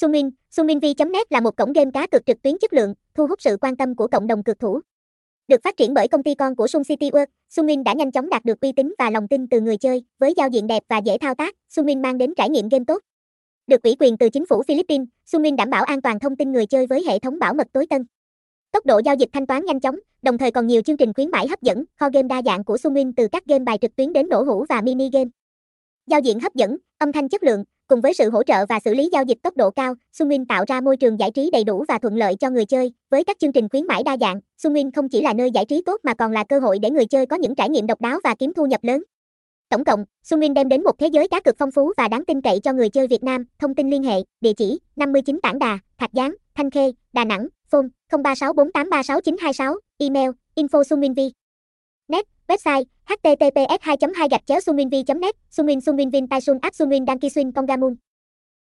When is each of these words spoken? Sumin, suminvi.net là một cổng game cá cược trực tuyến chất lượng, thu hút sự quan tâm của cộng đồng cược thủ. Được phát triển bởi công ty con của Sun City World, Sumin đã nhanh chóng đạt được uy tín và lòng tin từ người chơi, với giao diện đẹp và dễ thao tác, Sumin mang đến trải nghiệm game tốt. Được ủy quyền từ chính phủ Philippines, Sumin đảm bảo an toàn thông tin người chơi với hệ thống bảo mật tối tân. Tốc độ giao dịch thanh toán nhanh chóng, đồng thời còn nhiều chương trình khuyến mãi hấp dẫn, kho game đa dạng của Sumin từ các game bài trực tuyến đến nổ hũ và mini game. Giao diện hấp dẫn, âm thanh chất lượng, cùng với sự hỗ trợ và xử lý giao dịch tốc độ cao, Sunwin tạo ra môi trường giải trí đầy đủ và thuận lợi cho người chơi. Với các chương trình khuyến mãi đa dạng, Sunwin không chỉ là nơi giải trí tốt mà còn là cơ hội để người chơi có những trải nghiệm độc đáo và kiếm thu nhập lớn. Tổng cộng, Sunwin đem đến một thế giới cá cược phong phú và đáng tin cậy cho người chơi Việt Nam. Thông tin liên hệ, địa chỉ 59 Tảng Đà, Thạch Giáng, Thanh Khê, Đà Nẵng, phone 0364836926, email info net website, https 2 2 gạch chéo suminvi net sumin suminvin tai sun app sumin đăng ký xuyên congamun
Sumin, 0.00 0.30
suminvi.net 0.50 1.32
là 1.32 1.40
một 1.40 1.56
cổng 1.56 1.72
game 1.72 1.90
cá 1.90 2.06
cược 2.06 2.26
trực 2.26 2.42
tuyến 2.42 2.58
chất 2.58 2.72
lượng, 2.72 2.94
thu 3.14 3.26
hút 3.26 3.42
sự 3.42 3.56
quan 3.60 3.76
tâm 3.76 3.94
của 3.94 4.06
cộng 4.06 4.26
đồng 4.26 4.42
cược 4.42 4.58
thủ. 4.58 4.80
Được 5.48 5.60
phát 5.64 5.76
triển 5.76 5.94
bởi 5.94 6.08
công 6.08 6.22
ty 6.22 6.34
con 6.34 6.56
của 6.56 6.66
Sun 6.66 6.84
City 6.84 7.10
World, 7.10 7.26
Sumin 7.48 7.84
đã 7.84 7.92
nhanh 7.92 8.12
chóng 8.12 8.28
đạt 8.28 8.44
được 8.44 8.60
uy 8.60 8.72
tín 8.72 8.94
và 8.98 9.10
lòng 9.10 9.28
tin 9.28 9.48
từ 9.48 9.60
người 9.60 9.76
chơi, 9.76 10.04
với 10.18 10.34
giao 10.36 10.48
diện 10.48 10.66
đẹp 10.66 10.82
và 10.88 10.98
dễ 10.98 11.18
thao 11.18 11.34
tác, 11.34 11.56
Sumin 11.68 12.02
mang 12.02 12.18
đến 12.18 12.34
trải 12.36 12.50
nghiệm 12.50 12.68
game 12.68 12.84
tốt. 12.86 13.02
Được 13.66 13.82
ủy 13.82 13.96
quyền 14.00 14.16
từ 14.18 14.30
chính 14.30 14.46
phủ 14.46 14.62
Philippines, 14.62 15.08
Sumin 15.26 15.56
đảm 15.56 15.70
bảo 15.70 15.84
an 15.84 16.02
toàn 16.02 16.18
thông 16.18 16.36
tin 16.36 16.52
người 16.52 16.66
chơi 16.66 16.86
với 16.86 17.04
hệ 17.06 17.18
thống 17.18 17.38
bảo 17.38 17.54
mật 17.54 17.66
tối 17.72 17.86
tân. 17.86 18.04
Tốc 18.72 18.86
độ 18.86 19.00
giao 19.04 19.14
dịch 19.14 19.28
thanh 19.32 19.46
toán 19.46 19.64
nhanh 19.64 19.80
chóng, 19.80 19.98
đồng 20.22 20.38
thời 20.38 20.50
còn 20.50 20.66
nhiều 20.66 20.82
chương 20.82 20.96
trình 20.96 21.12
khuyến 21.14 21.30
mãi 21.30 21.48
hấp 21.48 21.62
dẫn, 21.62 21.84
kho 21.96 22.10
game 22.12 22.28
đa 22.28 22.42
dạng 22.42 22.64
của 22.64 22.76
Sumin 22.76 23.12
từ 23.12 23.28
các 23.32 23.46
game 23.46 23.64
bài 23.64 23.78
trực 23.80 23.96
tuyến 23.96 24.12
đến 24.12 24.28
nổ 24.28 24.42
hũ 24.42 24.64
và 24.68 24.80
mini 24.80 25.10
game. 25.12 25.30
Giao 26.06 26.20
diện 26.20 26.40
hấp 26.40 26.54
dẫn, 26.54 26.76
âm 26.98 27.12
thanh 27.12 27.28
chất 27.28 27.42
lượng, 27.42 27.64
cùng 27.90 28.00
với 28.00 28.14
sự 28.14 28.30
hỗ 28.30 28.42
trợ 28.42 28.66
và 28.68 28.80
xử 28.84 28.94
lý 28.94 29.08
giao 29.12 29.24
dịch 29.24 29.38
tốc 29.42 29.56
độ 29.56 29.70
cao, 29.70 29.94
Sunwin 30.18 30.44
tạo 30.48 30.64
ra 30.68 30.80
môi 30.80 30.96
trường 30.96 31.18
giải 31.18 31.30
trí 31.30 31.50
đầy 31.50 31.64
đủ 31.64 31.84
và 31.88 31.98
thuận 31.98 32.16
lợi 32.16 32.34
cho 32.34 32.50
người 32.50 32.64
chơi. 32.64 32.92
Với 33.10 33.24
các 33.24 33.36
chương 33.38 33.52
trình 33.52 33.68
khuyến 33.68 33.86
mãi 33.86 34.02
đa 34.02 34.16
dạng, 34.20 34.40
Sunwin 34.62 34.90
không 34.94 35.08
chỉ 35.08 35.22
là 35.22 35.32
nơi 35.32 35.50
giải 35.50 35.64
trí 35.64 35.82
tốt 35.86 36.00
mà 36.02 36.14
còn 36.14 36.32
là 36.32 36.44
cơ 36.44 36.58
hội 36.58 36.78
để 36.78 36.90
người 36.90 37.06
chơi 37.06 37.26
có 37.26 37.36
những 37.36 37.54
trải 37.54 37.68
nghiệm 37.68 37.86
độc 37.86 38.00
đáo 38.00 38.18
và 38.24 38.34
kiếm 38.38 38.52
thu 38.54 38.66
nhập 38.66 38.84
lớn. 38.84 39.02
Tổng 39.68 39.84
cộng, 39.84 40.04
Sunwin 40.24 40.52
đem 40.54 40.68
đến 40.68 40.82
một 40.82 40.98
thế 40.98 41.06
giới 41.06 41.28
cá 41.28 41.40
cược 41.40 41.54
phong 41.58 41.70
phú 41.70 41.92
và 41.96 42.08
đáng 42.08 42.24
tin 42.24 42.40
cậy 42.40 42.60
cho 42.60 42.72
người 42.72 42.88
chơi 42.88 43.06
Việt 43.06 43.22
Nam. 43.22 43.44
Thông 43.58 43.74
tin 43.74 43.90
liên 43.90 44.02
hệ, 44.02 44.16
địa 44.40 44.52
chỉ 44.52 44.78
59 44.96 45.40
Tảng 45.42 45.58
Đà, 45.58 45.78
Thạch 45.98 46.10
Giáng, 46.12 46.34
Thanh 46.54 46.70
Khê, 46.70 46.92
Đà 47.12 47.24
Nẵng, 47.24 47.48
phone 47.68 47.86
0364836926, 48.10 49.78
email 49.98 50.30
info 50.56 50.82
net 52.08 52.26
website, 52.50 52.84
https 53.06 53.78
2 53.86 53.96
2 54.14 54.28
gạch 54.28 54.46
chéo 54.46 54.60
suminvi 54.60 55.02
net 55.20 55.36
sumin 55.50 55.80
suminvin 55.80 56.26
tai 56.28 56.40
sun 56.40 56.58
app 56.62 56.74
sumin 56.74 57.04
đăng 57.04 57.18
ký 57.18 57.28
xuyên 57.28 57.52
congamun 57.52 57.94